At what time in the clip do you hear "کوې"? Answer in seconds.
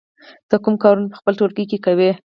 1.85-2.11